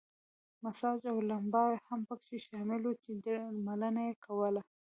[0.63, 4.61] مساج او لمبا هم پکې شامل وو چې درملنه یې کوله.